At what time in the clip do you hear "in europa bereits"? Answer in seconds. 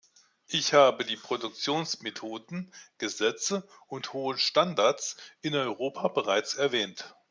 5.43-6.55